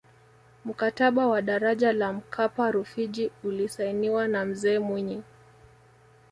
[0.65, 5.23] mkataba wa daraja la mkapa rufiji ulisainiwa na mzee mwinyi